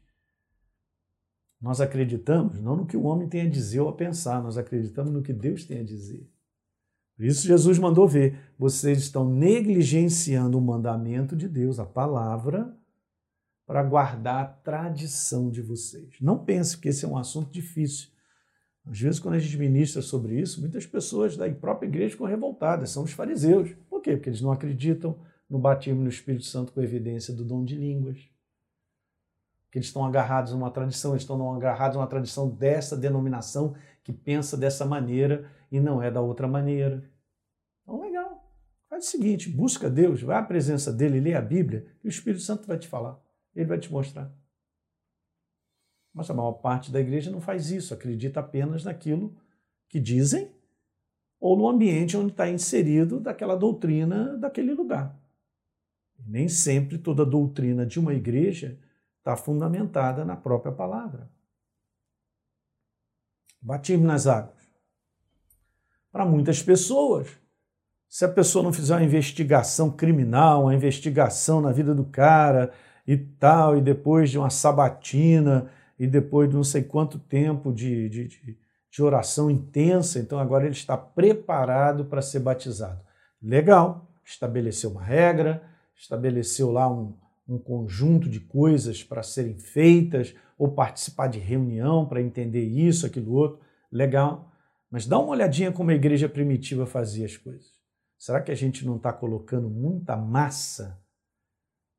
Nós 1.61 1.79
acreditamos 1.79 2.59
não 2.59 2.75
no 2.75 2.85
que 2.85 2.97
o 2.97 3.03
homem 3.03 3.29
tem 3.29 3.41
a 3.41 3.49
dizer 3.49 3.81
ou 3.81 3.89
a 3.89 3.93
pensar, 3.93 4.41
nós 4.41 4.57
acreditamos 4.57 5.13
no 5.13 5.21
que 5.21 5.31
Deus 5.31 5.63
tem 5.63 5.79
a 5.79 5.83
dizer. 5.83 6.27
Por 7.15 7.25
isso 7.25 7.45
Jesus 7.45 7.77
mandou 7.77 8.07
ver, 8.07 8.35
vocês 8.57 8.97
estão 8.97 9.29
negligenciando 9.29 10.57
o 10.57 10.61
mandamento 10.61 11.35
de 11.35 11.47
Deus, 11.47 11.79
a 11.79 11.85
palavra, 11.85 12.75
para 13.67 13.83
guardar 13.83 14.43
a 14.43 14.47
tradição 14.47 15.51
de 15.51 15.61
vocês. 15.61 16.15
Não 16.19 16.43
pense 16.43 16.75
que 16.77 16.89
esse 16.89 17.05
é 17.05 17.07
um 17.07 17.17
assunto 17.17 17.51
difícil. 17.51 18.09
Às 18.83 18.99
vezes, 18.99 19.19
quando 19.19 19.35
a 19.35 19.39
gente 19.39 19.55
ministra 19.57 20.01
sobre 20.01 20.41
isso, 20.41 20.59
muitas 20.59 20.87
pessoas 20.87 21.37
da 21.37 21.47
própria 21.51 21.87
igreja 21.87 22.13
ficam 22.13 22.25
revoltadas, 22.25 22.89
são 22.89 23.03
os 23.03 23.11
fariseus. 23.11 23.69
Por 23.87 24.01
quê? 24.01 24.15
Porque 24.15 24.29
eles 24.29 24.41
não 24.41 24.51
acreditam 24.51 25.19
no 25.47 25.59
batismo 25.59 26.01
no 26.01 26.09
Espírito 26.09 26.45
Santo 26.45 26.73
com 26.73 26.81
evidência 26.81 27.33
do 27.33 27.45
dom 27.45 27.63
de 27.63 27.75
línguas. 27.75 28.30
Que 29.71 29.77
eles 29.77 29.87
estão 29.87 30.05
agarrados 30.05 30.53
a 30.53 30.55
uma 30.55 30.69
tradição, 30.69 31.11
eles 31.11 31.23
estão 31.23 31.53
agarrados 31.55 31.95
a 31.95 31.99
uma 32.01 32.07
tradição 32.07 32.49
dessa 32.49 32.97
denominação 32.97 33.73
que 34.03 34.11
pensa 34.11 34.57
dessa 34.57 34.85
maneira 34.85 35.49
e 35.71 35.79
não 35.79 36.01
é 36.03 36.11
da 36.11 36.21
outra 36.21 36.47
maneira. 36.47 37.09
Então, 37.81 38.01
legal. 38.01 38.53
Faz 38.89 39.07
o 39.07 39.09
seguinte: 39.09 39.49
busca 39.49 39.89
Deus, 39.89 40.21
vai 40.21 40.37
à 40.37 40.43
presença 40.43 40.91
dele, 40.91 41.19
lê 41.19 41.33
a 41.33 41.41
Bíblia 41.41 41.87
e 42.03 42.07
o 42.07 42.09
Espírito 42.09 42.43
Santo 42.43 42.67
vai 42.67 42.77
te 42.77 42.87
falar. 42.87 43.19
Ele 43.55 43.65
vai 43.65 43.79
te 43.79 43.91
mostrar. 43.91 44.31
Mas 46.13 46.29
a 46.29 46.33
maior 46.33 46.53
parte 46.53 46.91
da 46.91 46.99
igreja 46.99 47.31
não 47.31 47.39
faz 47.39 47.71
isso, 47.71 47.93
acredita 47.93 48.41
apenas 48.41 48.83
naquilo 48.83 49.35
que 49.87 49.99
dizem 49.99 50.51
ou 51.39 51.57
no 51.57 51.67
ambiente 51.67 52.15
onde 52.15 52.31
está 52.31 52.49
inserido 52.49 53.19
daquela 53.19 53.55
doutrina 53.55 54.37
daquele 54.37 54.73
lugar. 54.73 55.19
Nem 56.25 56.47
sempre 56.47 56.97
toda 56.97 57.25
doutrina 57.25 57.85
de 57.85 57.99
uma 57.99 58.13
igreja 58.13 58.77
está 59.21 59.37
fundamentada 59.37 60.25
na 60.25 60.35
própria 60.35 60.71
palavra. 60.71 61.29
Batismo 63.61 64.05
nas 64.05 64.25
águas. 64.25 64.59
Para 66.11 66.25
muitas 66.25 66.61
pessoas, 66.61 67.29
se 68.09 68.25
a 68.25 68.29
pessoa 68.29 68.63
não 68.63 68.73
fizer 68.73 68.95
uma 68.95 69.03
investigação 69.03 69.91
criminal, 69.91 70.63
uma 70.63 70.75
investigação 70.75 71.61
na 71.61 71.71
vida 71.71 71.93
do 71.93 72.03
cara 72.03 72.73
e 73.07 73.15
tal, 73.15 73.77
e 73.77 73.81
depois 73.81 74.31
de 74.31 74.39
uma 74.39 74.49
sabatina, 74.49 75.71
e 75.97 76.07
depois 76.07 76.49
de 76.49 76.55
não 76.55 76.63
sei 76.63 76.83
quanto 76.83 77.19
tempo 77.19 77.71
de, 77.71 78.09
de, 78.09 78.27
de, 78.27 78.57
de 78.91 79.03
oração 79.03 79.51
intensa, 79.51 80.19
então 80.19 80.39
agora 80.39 80.65
ele 80.65 80.73
está 80.73 80.97
preparado 80.97 82.05
para 82.05 82.23
ser 82.23 82.39
batizado. 82.39 82.99
Legal, 83.39 84.11
estabeleceu 84.25 84.89
uma 84.89 85.03
regra, 85.03 85.63
estabeleceu 85.95 86.71
lá 86.71 86.89
um, 86.91 87.15
um 87.47 87.57
conjunto 87.57 88.29
de 88.29 88.39
coisas 88.39 89.03
para 89.03 89.23
serem 89.23 89.57
feitas, 89.57 90.33
ou 90.57 90.71
participar 90.71 91.27
de 91.27 91.39
reunião 91.39 92.05
para 92.05 92.21
entender 92.21 92.63
isso, 92.63 93.05
aquilo 93.05 93.33
outro. 93.33 93.59
Legal. 93.91 94.51
Mas 94.91 95.07
dá 95.07 95.17
uma 95.17 95.31
olhadinha 95.31 95.71
como 95.71 95.89
a 95.89 95.95
igreja 95.95 96.29
primitiva 96.29 96.85
fazia 96.85 97.25
as 97.25 97.35
coisas. 97.35 97.71
Será 98.17 98.39
que 98.39 98.51
a 98.51 98.55
gente 98.55 98.85
não 98.85 98.97
está 98.97 99.11
colocando 99.11 99.69
muita 99.69 100.15
massa 100.15 101.01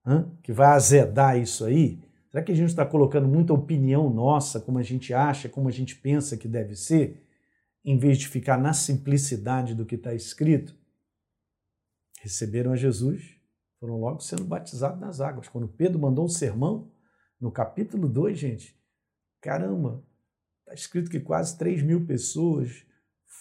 hein, 0.06 0.30
que 0.42 0.52
vai 0.52 0.68
azedar 0.68 1.36
isso 1.36 1.64
aí? 1.64 2.00
Será 2.30 2.42
que 2.44 2.52
a 2.52 2.54
gente 2.54 2.68
está 2.68 2.86
colocando 2.86 3.26
muita 3.26 3.52
opinião 3.52 4.08
nossa, 4.08 4.60
como 4.60 4.78
a 4.78 4.82
gente 4.82 5.12
acha, 5.12 5.48
como 5.48 5.68
a 5.68 5.72
gente 5.72 5.96
pensa 5.96 6.36
que 6.36 6.46
deve 6.46 6.76
ser, 6.76 7.26
em 7.84 7.98
vez 7.98 8.16
de 8.16 8.28
ficar 8.28 8.56
na 8.56 8.72
simplicidade 8.72 9.74
do 9.74 9.84
que 9.84 9.96
está 9.96 10.14
escrito? 10.14 10.74
Receberam 12.20 12.72
a 12.72 12.76
Jesus, 12.76 13.36
foram 13.82 13.98
logo 13.98 14.20
sendo 14.20 14.44
batizados 14.44 15.00
nas 15.00 15.20
águas. 15.20 15.48
Quando 15.48 15.66
Pedro 15.66 15.98
mandou 15.98 16.24
um 16.24 16.28
sermão, 16.28 16.88
no 17.40 17.50
capítulo 17.50 18.08
2, 18.08 18.38
gente, 18.38 18.78
caramba, 19.40 20.04
está 20.60 20.72
escrito 20.72 21.10
que 21.10 21.18
quase 21.18 21.58
3 21.58 21.82
mil 21.82 22.06
pessoas 22.06 22.86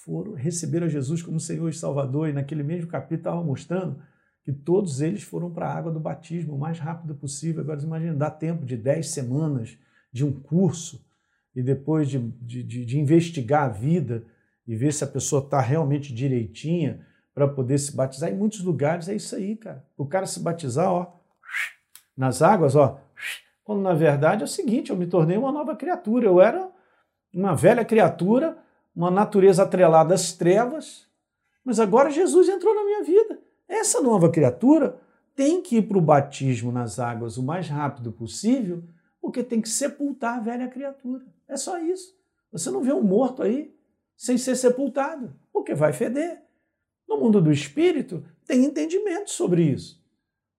foram 0.03 0.33
receberam 0.33 0.89
Jesus 0.89 1.21
como 1.21 1.39
Senhor 1.39 1.69
e 1.69 1.74
Salvador, 1.74 2.27
e 2.27 2.33
naquele 2.33 2.63
mesmo 2.63 2.89
capítulo 2.89 3.19
estava 3.19 3.43
mostrando 3.43 4.01
que 4.43 4.51
todos 4.51 5.00
eles 5.00 5.21
foram 5.21 5.53
para 5.53 5.67
a 5.67 5.77
água 5.77 5.91
do 5.91 6.00
batismo 6.00 6.55
o 6.55 6.60
mais 6.60 6.79
rápido 6.79 7.13
possível. 7.13 7.62
Agora, 7.62 7.79
imagina, 7.79 8.15
dá 8.15 8.31
tempo 8.31 8.65
de 8.65 8.75
10 8.75 9.10
semanas 9.10 9.77
de 10.12 10.25
um 10.25 10.33
curso 10.33 11.05
e 11.55 11.62
depois 11.62 12.10
de, 12.10 12.17
de, 12.17 12.63
de, 12.63 12.83
de 12.83 13.00
investigar 13.00 13.69
a 13.69 13.71
vida 13.71 14.25
e 14.65 14.75
ver 14.75 14.91
se 14.91 15.03
a 15.03 15.07
pessoa 15.07 15.43
está 15.43 15.62
realmente 15.62 16.12
direitinha 16.12 17.05
para 17.33 17.47
poder 17.47 17.77
se 17.77 17.95
batizar. 17.95 18.29
Em 18.29 18.38
muitos 18.38 18.61
lugares 18.61 19.07
é 19.07 19.15
isso 19.15 19.35
aí, 19.35 19.55
cara. 19.55 19.85
O 19.97 20.05
cara 20.05 20.25
se 20.25 20.39
batizar, 20.39 20.91
ó, 20.91 21.13
nas 22.15 22.41
águas, 22.41 22.75
ó, 22.75 23.00
quando 23.63 23.81
na 23.81 23.93
verdade 23.93 24.41
é 24.41 24.45
o 24.45 24.47
seguinte, 24.47 24.89
eu 24.89 24.97
me 24.97 25.07
tornei 25.07 25.38
uma 25.38 25.51
nova 25.51 25.75
criatura. 25.75 26.25
Eu 26.25 26.41
era 26.41 26.69
uma 27.33 27.55
velha 27.55 27.85
criatura, 27.85 28.57
uma 28.95 29.09
natureza 29.09 29.63
atrelada 29.63 30.13
às 30.13 30.33
trevas, 30.33 31.07
mas 31.63 31.79
agora 31.79 32.09
Jesus 32.09 32.50
entrou 32.50 32.75
na 32.75 32.83
minha 32.83 33.03
vida. 33.03 33.39
Essa 33.67 34.01
nova 34.01 34.29
criatura 34.29 35.00
tem 35.35 35.61
que 35.61 35.77
ir 35.77 35.83
para 35.83 35.97
o 35.97 36.01
batismo 36.01 36.71
nas 36.71 37.00
águas 37.00 37.38
o 37.38 37.43
mais 37.43 37.69
rápido 37.69 38.11
possível, 38.11 38.83
porque 39.21 39.43
tem 39.43 39.61
que 39.61 39.69
sepultar 39.69 40.38
a 40.38 40.41
velha 40.41 40.67
criatura. 40.67 41.23
É 41.47 41.55
só 41.55 41.79
isso. 41.79 42.13
Você 42.51 42.69
não 42.69 42.81
vê 42.81 42.91
um 42.91 43.01
morto 43.01 43.41
aí 43.41 43.73
sem 44.17 44.38
ser 44.38 44.55
sepultado, 44.55 45.33
porque 45.53 45.73
vai 45.73 45.93
feder. 45.93 46.43
No 47.12 47.18
mundo 47.18 47.41
do 47.41 47.51
espírito, 47.51 48.24
tem 48.48 48.63
entendimento 48.63 49.32
sobre 49.32 49.63
isso. 49.63 50.01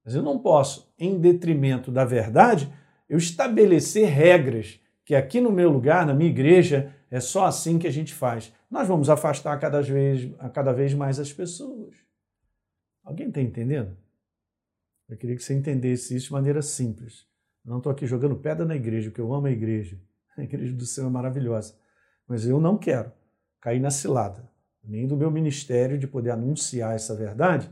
Mas 0.05 0.15
eu 0.15 0.23
não 0.23 0.39
posso, 0.39 0.93
em 0.99 1.19
detrimento 1.19 1.91
da 1.91 2.05
verdade, 2.05 2.71
eu 3.09 3.17
estabelecer 3.17 4.07
regras 4.07 4.79
que 5.03 5.15
aqui 5.15 5.41
no 5.41 5.51
meu 5.51 5.71
lugar, 5.71 6.05
na 6.05 6.13
minha 6.13 6.29
igreja, 6.29 6.95
é 7.11 7.21
só 7.21 7.47
assim 7.47 7.79
que 7.79 7.87
a 7.87 7.91
gente 7.91 8.13
faz. 8.13 8.53
Nós 8.71 8.87
vamos 8.87 9.09
afastar 9.09 9.59
cada 9.59 9.81
vez, 9.81 10.31
cada 10.53 10.75
vez 10.75 10.93
mais 10.93 11.19
as 11.19 11.33
pessoas. 11.33 11.97
Alguém 13.03 13.29
está 13.29 13.41
entendendo? 13.41 13.97
Eu 15.09 15.17
queria 15.17 15.37
que 15.37 15.43
você 15.43 15.55
entendesse 15.55 16.15
isso 16.15 16.27
de 16.27 16.33
maneira 16.33 16.61
simples. 16.61 17.27
não 17.65 17.79
estou 17.79 17.91
aqui 17.91 18.07
jogando 18.07 18.37
pedra 18.37 18.67
na 18.67 18.77
igreja, 18.77 19.09
porque 19.09 19.23
eu 19.23 19.33
amo 19.33 19.47
a 19.47 19.51
igreja. 19.51 19.99
A 20.37 20.43
igreja 20.43 20.75
do 20.75 20.85
Senhor 20.85 21.07
é 21.07 21.11
maravilhosa. 21.11 21.75
Mas 22.29 22.47
eu 22.47 22.61
não 22.61 22.77
quero 22.77 23.11
cair 23.59 23.81
na 23.81 23.91
cilada, 23.91 24.52
nem 24.85 25.07
do 25.07 25.17
meu 25.17 25.31
ministério 25.31 25.99
de 25.99 26.07
poder 26.07 26.31
anunciar 26.31 26.95
essa 26.95 27.15
verdade 27.15 27.71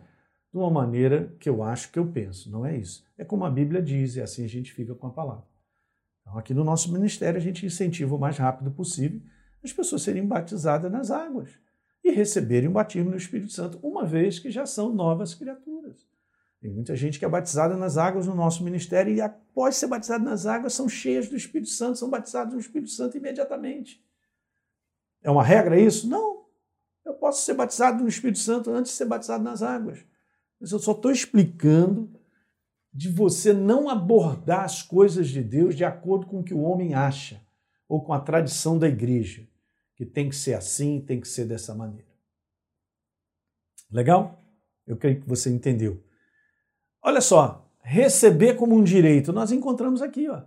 de 0.52 0.58
uma 0.58 0.70
maneira 0.70 1.34
que 1.38 1.48
eu 1.48 1.62
acho 1.62 1.90
que 1.90 1.98
eu 1.98 2.06
penso. 2.06 2.50
Não 2.50 2.64
é 2.66 2.76
isso. 2.76 3.04
É 3.16 3.24
como 3.24 3.44
a 3.44 3.50
Bíblia 3.50 3.82
diz, 3.82 4.16
e 4.16 4.20
assim 4.20 4.44
a 4.44 4.48
gente 4.48 4.72
fica 4.72 4.94
com 4.94 5.06
a 5.06 5.10
palavra. 5.10 5.44
Então, 6.20 6.38
aqui 6.38 6.54
no 6.54 6.64
nosso 6.64 6.92
ministério, 6.92 7.38
a 7.38 7.42
gente 7.42 7.64
incentiva 7.64 8.14
o 8.14 8.18
mais 8.18 8.36
rápido 8.36 8.70
possível 8.70 9.20
as 9.62 9.72
pessoas 9.72 10.02
serem 10.02 10.26
batizadas 10.26 10.90
nas 10.90 11.10
águas 11.10 11.50
e 12.02 12.10
receberem 12.10 12.68
o 12.68 12.72
batismo 12.72 13.10
no 13.10 13.16
Espírito 13.16 13.52
Santo, 13.52 13.78
uma 13.82 14.06
vez 14.06 14.38
que 14.38 14.50
já 14.50 14.64
são 14.64 14.92
novas 14.92 15.34
criaturas. 15.34 16.08
Tem 16.60 16.70
muita 16.70 16.94
gente 16.96 17.18
que 17.18 17.24
é 17.24 17.28
batizada 17.28 17.76
nas 17.76 17.96
águas 17.96 18.26
no 18.26 18.34
nosso 18.34 18.62
ministério 18.64 19.14
e, 19.14 19.20
após 19.20 19.76
ser 19.76 19.86
batizado 19.86 20.24
nas 20.24 20.46
águas, 20.46 20.74
são 20.74 20.88
cheias 20.88 21.28
do 21.28 21.36
Espírito 21.36 21.70
Santo, 21.70 21.98
são 21.98 22.10
batizados 22.10 22.54
no 22.54 22.60
Espírito 22.60 22.90
Santo 22.90 23.16
imediatamente. 23.16 24.02
É 25.22 25.30
uma 25.30 25.44
regra 25.44 25.78
isso? 25.78 26.08
Não. 26.08 26.29
Posso 27.20 27.44
ser 27.44 27.52
batizado 27.52 28.02
no 28.02 28.08
Espírito 28.08 28.38
Santo 28.38 28.70
antes 28.70 28.92
de 28.92 28.96
ser 28.96 29.04
batizado 29.04 29.44
nas 29.44 29.62
águas. 29.62 30.02
Mas 30.58 30.72
eu 30.72 30.78
só 30.78 30.92
estou 30.92 31.12
explicando 31.12 32.10
de 32.92 33.10
você 33.10 33.52
não 33.52 33.90
abordar 33.90 34.64
as 34.64 34.82
coisas 34.82 35.28
de 35.28 35.42
Deus 35.42 35.76
de 35.76 35.84
acordo 35.84 36.26
com 36.26 36.40
o 36.40 36.42
que 36.42 36.54
o 36.54 36.62
homem 36.62 36.94
acha 36.94 37.40
ou 37.86 38.02
com 38.02 38.14
a 38.14 38.20
tradição 38.20 38.78
da 38.78 38.88
igreja, 38.88 39.46
que 39.94 40.06
tem 40.06 40.30
que 40.30 40.36
ser 40.36 40.54
assim, 40.54 41.00
tem 41.00 41.20
que 41.20 41.28
ser 41.28 41.44
dessa 41.44 41.74
maneira. 41.74 42.08
Legal? 43.92 44.42
Eu 44.86 44.96
creio 44.96 45.20
que 45.20 45.28
você 45.28 45.50
entendeu. 45.50 46.02
Olha 47.02 47.20
só, 47.20 47.70
receber 47.82 48.54
como 48.54 48.74
um 48.74 48.82
direito, 48.82 49.32
nós 49.32 49.52
encontramos 49.52 50.00
aqui, 50.00 50.28
ó. 50.28 50.42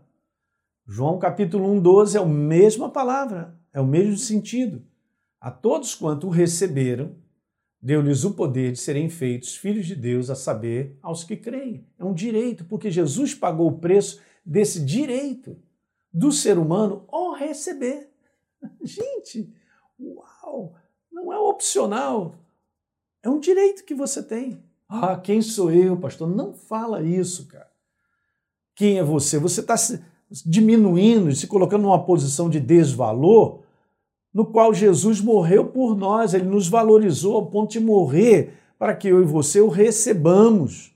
João 0.87 1.19
capítulo 1.19 1.71
1, 1.71 1.81
12 1.81 2.17
é 2.17 2.21
a 2.21 2.25
mesma 2.25 2.89
palavra, 2.89 3.57
é 3.71 3.79
o 3.79 3.85
mesmo 3.85 4.17
sentido. 4.17 4.85
A 5.43 5.51
todos 5.51 5.93
quanto 5.93 6.27
o 6.27 6.29
receberam, 6.29 7.17
deu-lhes 7.81 8.23
o 8.23 8.33
poder 8.33 8.71
de 8.71 8.79
serem 8.79 9.09
feitos 9.09 9.57
filhos 9.57 9.85
de 9.85 9.93
Deus, 9.93 10.29
a 10.29 10.35
saber, 10.35 10.97
aos 11.01 11.25
que 11.25 11.35
creem. 11.35 11.85
É 11.99 12.05
um 12.05 12.13
direito, 12.13 12.63
porque 12.63 12.89
Jesus 12.89 13.35
pagou 13.35 13.67
o 13.67 13.77
preço 13.77 14.21
desse 14.45 14.79
direito 14.85 15.57
do 16.13 16.31
ser 16.31 16.57
humano 16.57 17.03
o 17.11 17.33
receber. 17.33 18.09
Gente, 18.81 19.53
uau! 19.99 20.75
Não 21.11 21.33
é 21.33 21.37
opcional. 21.37 22.35
É 23.21 23.29
um 23.29 23.41
direito 23.41 23.83
que 23.83 23.93
você 23.93 24.23
tem. 24.23 24.63
Ah, 24.87 25.17
quem 25.17 25.41
sou 25.41 25.69
eu, 25.69 25.97
pastor? 25.97 26.29
Não 26.29 26.53
fala 26.53 27.03
isso, 27.03 27.47
cara. 27.47 27.69
Quem 28.73 28.97
é 28.97 29.03
você? 29.03 29.37
Você 29.39 29.59
está 29.59 29.75
se 29.75 30.01
diminuindo, 30.45 31.35
se 31.35 31.47
colocando 31.47 31.81
numa 31.81 32.05
posição 32.05 32.49
de 32.49 32.61
desvalor 32.61 33.62
no 34.33 34.45
qual 34.45 34.73
Jesus 34.73 35.21
morreu 35.21 35.65
por 35.67 35.95
nós, 35.95 36.33
ele 36.33 36.45
nos 36.45 36.67
valorizou 36.67 37.35
ao 37.35 37.45
ponto 37.45 37.71
de 37.71 37.79
morrer 37.79 38.53
para 38.79 38.95
que 38.95 39.07
eu 39.07 39.21
e 39.21 39.25
você 39.25 39.61
o 39.61 39.69
recebamos 39.69 40.93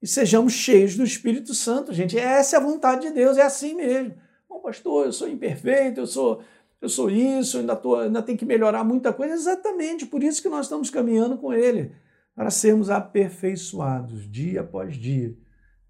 e 0.00 0.06
sejamos 0.06 0.52
cheios 0.52 0.96
do 0.96 1.04
Espírito 1.04 1.54
Santo, 1.54 1.92
gente. 1.92 2.18
Essa 2.18 2.56
é 2.56 2.58
a 2.58 2.62
vontade 2.62 3.08
de 3.08 3.14
Deus, 3.14 3.36
é 3.36 3.42
assim 3.42 3.74
mesmo. 3.74 4.14
Bom, 4.48 4.60
pastor, 4.60 5.06
eu 5.06 5.12
sou 5.12 5.28
imperfeito, 5.28 6.00
eu 6.00 6.06
sou 6.06 6.40
eu 6.80 6.88
sou 6.88 7.10
isso, 7.10 7.58
ainda, 7.58 7.74
tô, 7.74 7.96
ainda 7.96 8.22
tenho 8.22 8.38
que 8.38 8.44
melhorar 8.44 8.84
muita 8.84 9.12
coisa. 9.12 9.34
Exatamente, 9.34 10.06
por 10.06 10.22
isso 10.22 10.42
que 10.42 10.48
nós 10.48 10.66
estamos 10.66 10.90
caminhando 10.90 11.38
com 11.38 11.52
Ele, 11.52 11.92
para 12.34 12.50
sermos 12.50 12.90
aperfeiçoados 12.90 14.30
dia 14.30 14.60
após 14.60 14.94
dia, 14.96 15.36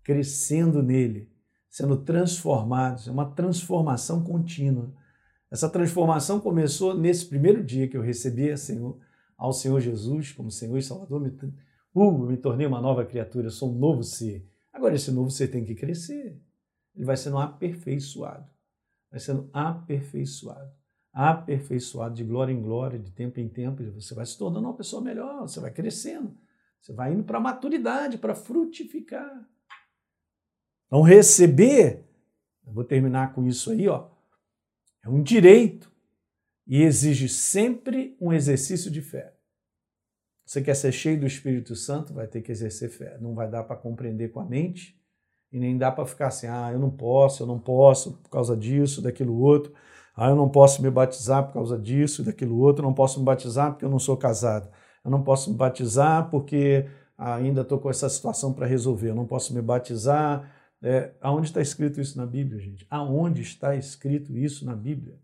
crescendo 0.02 0.82
nele, 0.82 1.28
sendo 1.68 1.96
transformados. 1.96 3.08
É 3.08 3.10
uma 3.10 3.30
transformação 3.30 4.22
contínua. 4.22 4.92
Essa 5.50 5.68
transformação 5.68 6.40
começou 6.40 6.94
nesse 6.94 7.26
primeiro 7.26 7.62
dia 7.62 7.86
que 7.86 7.96
eu 7.96 8.02
recebi 8.02 8.50
ao 9.36 9.52
Senhor 9.52 9.80
Jesus 9.80 10.32
como 10.32 10.50
Senhor 10.50 10.76
e 10.76 10.82
Salvador. 10.82 11.20
Me, 11.20 11.28
uh, 11.94 12.18
me 12.26 12.36
tornei 12.36 12.66
uma 12.66 12.80
nova 12.80 13.04
criatura, 13.04 13.48
sou 13.50 13.72
um 13.72 13.78
novo 13.78 14.02
ser. 14.02 14.48
Agora, 14.72 14.94
esse 14.94 15.10
novo 15.10 15.30
ser 15.30 15.48
tem 15.48 15.64
que 15.64 15.74
crescer. 15.74 16.40
Ele 16.94 17.04
vai 17.04 17.16
sendo 17.16 17.38
aperfeiçoado. 17.38 18.46
Vai 19.10 19.20
sendo 19.20 19.48
aperfeiçoado. 19.52 20.70
Aperfeiçoado 21.12 22.14
de 22.14 22.24
glória 22.24 22.52
em 22.52 22.60
glória, 22.60 22.98
de 22.98 23.10
tempo 23.12 23.38
em 23.38 23.48
tempo. 23.48 23.84
Você 23.92 24.14
vai 24.14 24.26
se 24.26 24.36
tornando 24.36 24.66
uma 24.66 24.76
pessoa 24.76 25.00
melhor, 25.00 25.42
você 25.42 25.60
vai 25.60 25.70
crescendo. 25.70 26.36
Você 26.80 26.92
vai 26.92 27.12
indo 27.12 27.22
para 27.22 27.38
a 27.38 27.40
maturidade, 27.40 28.18
para 28.18 28.34
frutificar. 28.34 29.48
Então, 30.86 31.02
receber, 31.02 32.04
eu 32.66 32.72
vou 32.72 32.84
terminar 32.84 33.32
com 33.32 33.46
isso 33.46 33.70
aí, 33.70 33.88
ó 33.88 34.15
é 35.06 35.08
um 35.08 35.22
direito 35.22 35.90
e 36.66 36.82
exige 36.82 37.28
sempre 37.28 38.16
um 38.20 38.32
exercício 38.32 38.90
de 38.90 39.00
fé. 39.00 39.32
Você 40.44 40.60
quer 40.60 40.74
ser 40.74 40.92
cheio 40.92 41.18
do 41.18 41.26
Espírito 41.26 41.74
Santo, 41.76 42.12
vai 42.12 42.26
ter 42.26 42.42
que 42.42 42.50
exercer 42.50 42.90
fé. 42.90 43.16
Não 43.20 43.34
vai 43.34 43.48
dar 43.48 43.62
para 43.62 43.76
compreender 43.76 44.30
com 44.30 44.40
a 44.40 44.44
mente 44.44 45.00
e 45.52 45.58
nem 45.58 45.78
dá 45.78 45.92
para 45.92 46.06
ficar 46.06 46.28
assim, 46.28 46.48
ah, 46.48 46.70
eu 46.72 46.78
não 46.78 46.90
posso, 46.90 47.42
eu 47.42 47.46
não 47.46 47.58
posso 47.58 48.14
por 48.18 48.30
causa 48.30 48.56
disso, 48.56 49.00
daquilo 49.00 49.38
outro. 49.38 49.72
Ah, 50.16 50.30
eu 50.30 50.36
não 50.36 50.48
posso 50.48 50.82
me 50.82 50.90
batizar 50.90 51.46
por 51.46 51.54
causa 51.54 51.78
disso, 51.78 52.24
daquilo 52.24 52.58
outro. 52.58 52.82
Eu 52.82 52.88
não 52.88 52.94
posso 52.94 53.20
me 53.20 53.24
batizar 53.24 53.72
porque 53.72 53.84
eu 53.84 53.90
não 53.90 53.98
sou 53.98 54.16
casado. 54.16 54.68
Eu 55.04 55.10
não 55.10 55.22
posso 55.22 55.50
me 55.50 55.56
batizar 55.56 56.30
porque 56.30 56.88
ainda 57.16 57.60
estou 57.60 57.78
com 57.78 57.90
essa 57.90 58.08
situação 58.08 58.52
para 58.52 58.66
resolver. 58.66 59.10
Eu 59.10 59.14
não 59.14 59.26
posso 59.26 59.54
me 59.54 59.62
batizar. 59.62 60.50
É, 60.82 61.14
aonde 61.20 61.48
está 61.48 61.60
escrito 61.60 62.00
isso 62.00 62.18
na 62.18 62.26
Bíblia, 62.26 62.60
gente? 62.60 62.86
Aonde 62.90 63.42
está 63.42 63.74
escrito 63.74 64.36
isso 64.36 64.64
na 64.64 64.74
Bíblia? 64.74 65.18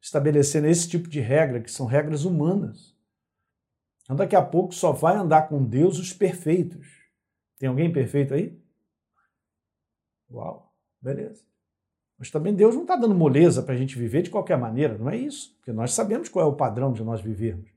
Estabelecendo 0.00 0.66
esse 0.66 0.88
tipo 0.88 1.08
de 1.08 1.20
regra, 1.20 1.60
que 1.60 1.70
são 1.70 1.86
regras 1.86 2.24
humanas. 2.24 2.96
Então, 4.02 4.16
daqui 4.16 4.34
a 4.34 4.42
pouco 4.42 4.74
só 4.74 4.92
vai 4.92 5.16
andar 5.16 5.48
com 5.48 5.64
Deus 5.64 5.98
os 5.98 6.12
perfeitos. 6.12 6.86
Tem 7.58 7.68
alguém 7.68 7.92
perfeito 7.92 8.34
aí? 8.34 8.60
Uau, 10.30 10.74
beleza. 11.00 11.44
Mas 12.18 12.30
também 12.30 12.54
Deus 12.54 12.74
não 12.74 12.82
está 12.82 12.96
dando 12.96 13.14
moleza 13.14 13.62
para 13.62 13.74
a 13.74 13.76
gente 13.76 13.98
viver 13.98 14.22
de 14.22 14.30
qualquer 14.30 14.58
maneira, 14.58 14.98
não 14.98 15.08
é 15.08 15.16
isso. 15.16 15.54
Porque 15.56 15.72
nós 15.72 15.92
sabemos 15.92 16.28
qual 16.28 16.44
é 16.44 16.48
o 16.48 16.56
padrão 16.56 16.92
de 16.92 17.02
nós 17.04 17.20
vivermos. 17.20 17.70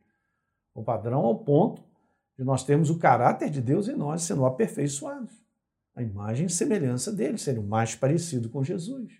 O 0.73 0.83
padrão 0.83 1.23
é 1.23 1.29
o 1.29 1.35
ponto 1.35 1.83
de 2.37 2.43
nós 2.43 2.63
termos 2.63 2.89
o 2.89 2.97
caráter 2.97 3.49
de 3.49 3.61
Deus 3.61 3.87
em 3.87 3.95
nós 3.95 4.23
sendo 4.23 4.45
aperfeiçoados. 4.45 5.42
A 5.95 6.01
imagem 6.01 6.47
e 6.47 6.49
semelhança 6.49 7.11
dele, 7.11 7.37
sendo 7.37 7.61
mais 7.61 7.95
parecido 7.95 8.49
com 8.49 8.63
Jesus. 8.63 9.11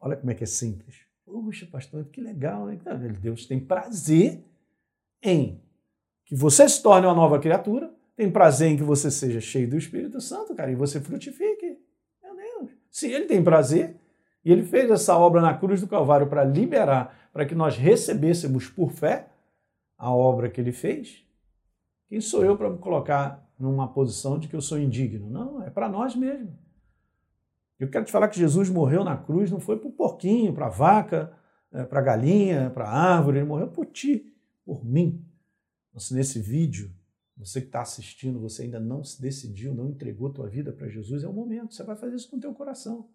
Olha 0.00 0.16
como 0.16 0.30
é 0.30 0.34
que 0.34 0.44
é 0.44 0.46
simples. 0.46 0.96
Puxa, 1.24 1.66
pastor, 1.66 2.06
que 2.06 2.20
legal, 2.20 2.66
né? 2.66 2.78
Deus 3.20 3.46
tem 3.46 3.60
prazer 3.60 4.42
em 5.22 5.60
que 6.24 6.34
você 6.34 6.68
se 6.68 6.82
torne 6.82 7.06
uma 7.06 7.14
nova 7.14 7.38
criatura, 7.38 7.92
tem 8.16 8.30
prazer 8.30 8.70
em 8.70 8.76
que 8.76 8.82
você 8.82 9.10
seja 9.10 9.40
cheio 9.40 9.68
do 9.68 9.76
Espírito 9.76 10.20
Santo, 10.20 10.54
cara, 10.54 10.70
e 10.70 10.74
você 10.74 11.00
frutifique. 11.00 11.78
Meu 12.22 12.36
Deus. 12.36 12.70
Se 12.90 13.10
ele 13.10 13.26
tem 13.26 13.42
prazer, 13.42 13.96
e 14.44 14.52
ele 14.52 14.64
fez 14.64 14.90
essa 14.90 15.16
obra 15.16 15.40
na 15.40 15.56
cruz 15.56 15.80
do 15.80 15.86
Calvário 15.86 16.26
para 16.26 16.44
liberar, 16.44 17.30
para 17.32 17.44
que 17.44 17.54
nós 17.54 17.76
recebêssemos 17.76 18.68
por 18.68 18.90
fé 18.90 19.28
a 19.96 20.14
obra 20.14 20.48
que 20.48 20.60
ele 20.60 20.72
fez, 20.72 21.24
quem 22.08 22.20
sou 22.20 22.44
eu 22.44 22.56
para 22.56 22.74
colocar 22.76 23.47
numa 23.58 23.92
posição 23.92 24.38
de 24.38 24.48
que 24.48 24.56
eu 24.56 24.60
sou 24.60 24.78
indigno? 24.78 25.28
Não, 25.28 25.62
é 25.62 25.70
para 25.70 25.88
nós 25.88 26.14
mesmo. 26.14 26.56
Eu 27.78 27.88
quero 27.88 28.04
te 28.04 28.12
falar 28.12 28.28
que 28.28 28.38
Jesus 28.38 28.68
morreu 28.68 29.04
na 29.04 29.16
cruz, 29.16 29.50
não 29.50 29.60
foi 29.60 29.78
para 29.78 29.88
o 29.88 29.92
porquinho, 29.92 30.52
para 30.52 30.66
a 30.66 30.70
vaca, 30.70 31.32
é, 31.70 31.84
para 31.84 32.00
a 32.00 32.02
galinha, 32.02 32.70
para 32.70 32.88
a 32.88 33.16
árvore, 33.16 33.38
ele 33.38 33.46
morreu 33.46 33.68
por 33.68 33.86
ti, 33.86 34.34
por 34.64 34.84
mim. 34.84 35.24
Então, 35.88 36.00
se 36.00 36.14
nesse 36.14 36.40
vídeo, 36.40 36.92
você 37.36 37.60
que 37.60 37.68
está 37.68 37.82
assistindo, 37.82 38.40
você 38.40 38.62
ainda 38.62 38.80
não 38.80 39.04
se 39.04 39.20
decidiu, 39.22 39.74
não 39.74 39.88
entregou 39.88 40.30
tua 40.30 40.48
vida 40.48 40.72
para 40.72 40.88
Jesus, 40.88 41.22
é 41.22 41.28
o 41.28 41.32
momento. 41.32 41.74
Você 41.74 41.84
vai 41.84 41.94
fazer 41.94 42.16
isso 42.16 42.28
com 42.28 42.36
o 42.36 42.40
teu 42.40 42.52
coração. 42.52 43.08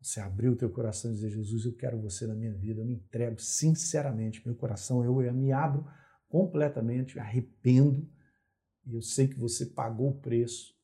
Você 0.00 0.20
abriu 0.20 0.52
o 0.52 0.56
teu 0.56 0.70
coração 0.70 1.10
e 1.10 1.14
dizer, 1.14 1.30
Jesus, 1.30 1.64
eu 1.64 1.72
quero 1.72 2.00
você 2.00 2.28
na 2.28 2.34
minha 2.34 2.52
vida, 2.52 2.80
eu 2.80 2.84
me 2.84 2.94
entrego 2.94 3.40
sinceramente, 3.40 4.40
meu 4.46 4.54
coração, 4.54 5.04
eu, 5.04 5.20
eu 5.20 5.34
me 5.34 5.50
abro 5.50 5.84
completamente, 6.28 7.18
arrependo, 7.18 8.08
e 8.86 8.94
eu 8.94 9.02
sei 9.02 9.28
que 9.28 9.38
você 9.38 9.66
pagou 9.66 10.10
o 10.10 10.20
preço 10.20 10.74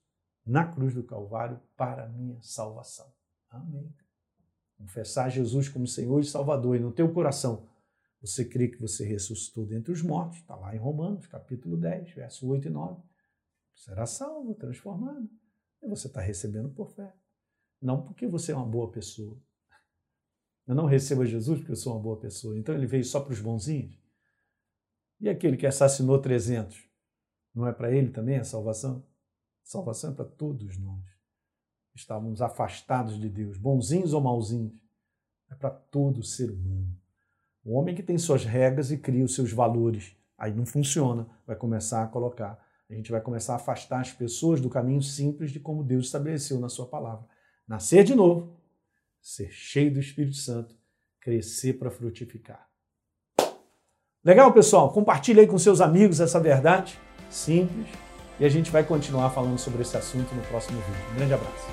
na 0.44 0.66
cruz 0.66 0.92
do 0.94 1.04
Calvário 1.04 1.60
para 1.76 2.04
a 2.04 2.08
minha 2.08 2.40
salvação. 2.42 3.12
Amém. 3.48 3.94
Confessar 4.76 5.28
Jesus 5.28 5.68
como 5.68 5.86
Senhor 5.86 6.20
e 6.20 6.24
Salvador 6.24 6.76
e 6.76 6.80
no 6.80 6.90
teu 6.90 7.12
coração 7.12 7.68
você 8.20 8.44
crê 8.44 8.68
que 8.68 8.80
você 8.80 9.04
ressuscitou 9.04 9.66
dentre 9.66 9.92
os 9.92 10.00
mortos, 10.00 10.38
está 10.38 10.54
lá 10.54 10.74
em 10.74 10.78
Romanos, 10.78 11.26
capítulo 11.26 11.76
10, 11.76 12.12
verso 12.12 12.46
8 12.46 12.68
e 12.68 12.70
9. 12.70 13.02
Será 13.74 14.06
salvo, 14.06 14.54
transformado. 14.54 15.28
E 15.82 15.88
você 15.88 16.06
está 16.06 16.20
recebendo 16.20 16.70
por 16.70 16.90
fé. 16.92 17.12
Não 17.80 18.00
porque 18.00 18.28
você 18.28 18.52
é 18.52 18.56
uma 18.56 18.66
boa 18.66 18.92
pessoa. 18.92 19.36
Eu 20.68 20.74
não 20.76 20.86
recebo 20.86 21.26
Jesus 21.26 21.58
porque 21.58 21.72
eu 21.72 21.76
sou 21.76 21.94
uma 21.94 22.02
boa 22.02 22.16
pessoa. 22.16 22.56
Então 22.56 22.74
ele 22.76 22.86
veio 22.86 23.04
só 23.04 23.20
para 23.20 23.32
os 23.32 23.40
bonzinhos. 23.40 24.00
E 25.20 25.28
aquele 25.28 25.56
que 25.56 25.66
assassinou 25.66 26.20
300? 26.20 26.91
Não 27.54 27.66
é 27.66 27.72
para 27.72 27.90
ele 27.90 28.10
também 28.10 28.38
a 28.38 28.44
salvação? 28.44 29.04
salvação 29.64 30.10
é 30.10 30.14
para 30.14 30.24
todos 30.24 30.78
nós. 30.78 31.04
Estávamos 31.94 32.40
afastados 32.40 33.18
de 33.18 33.28
Deus, 33.28 33.56
bonzinhos 33.56 34.12
ou 34.12 34.20
malzinhos. 34.20 34.80
É 35.50 35.54
para 35.54 35.70
todo 35.70 36.22
ser 36.22 36.50
humano. 36.50 36.96
O 37.64 37.74
homem 37.74 37.94
que 37.94 38.02
tem 38.02 38.18
suas 38.18 38.44
regras 38.44 38.90
e 38.90 38.98
cria 38.98 39.24
os 39.24 39.34
seus 39.34 39.52
valores, 39.52 40.16
aí 40.36 40.52
não 40.52 40.66
funciona, 40.66 41.28
vai 41.46 41.54
começar 41.54 42.02
a 42.02 42.08
colocar. 42.08 42.58
A 42.90 42.94
gente 42.94 43.10
vai 43.10 43.20
começar 43.20 43.54
a 43.54 43.56
afastar 43.56 44.00
as 44.00 44.12
pessoas 44.12 44.60
do 44.60 44.68
caminho 44.68 45.02
simples 45.02 45.50
de 45.50 45.60
como 45.60 45.84
Deus 45.84 46.06
estabeleceu 46.06 46.58
na 46.58 46.68
sua 46.68 46.86
palavra. 46.86 47.26
Nascer 47.68 48.04
de 48.04 48.14
novo, 48.14 48.56
ser 49.20 49.50
cheio 49.50 49.92
do 49.92 50.00
Espírito 50.00 50.36
Santo, 50.36 50.76
crescer 51.20 51.74
para 51.74 51.90
frutificar. 51.90 52.68
Legal, 54.24 54.52
pessoal? 54.52 54.92
Compartilhe 54.92 55.40
aí 55.40 55.46
com 55.46 55.58
seus 55.58 55.80
amigos 55.80 56.20
essa 56.20 56.40
verdade 56.40 57.00
simples 57.32 57.86
e 58.38 58.44
a 58.44 58.48
gente 58.48 58.70
vai 58.70 58.84
continuar 58.84 59.30
falando 59.30 59.58
sobre 59.58 59.82
esse 59.82 59.96
assunto 59.96 60.34
no 60.34 60.42
próximo 60.42 60.80
vídeo. 60.80 61.04
Um 61.12 61.14
grande 61.16 61.34
abraço. 61.34 61.66